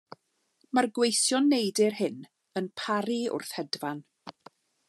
[0.77, 2.17] Mae'r gweision neidr hyn
[2.63, 4.05] yn paru wrth hedfan.